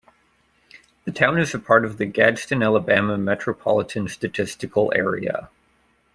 The 1.05 1.11
town 1.11 1.37
is 1.37 1.53
a 1.53 1.59
part 1.59 1.85
of 1.85 1.99
the 1.99 2.07
Gadsden, 2.07 2.63
Alabama 2.63 3.19
Metropolitan 3.19 4.07
Statistical 4.07 4.91
Area. 4.95 5.51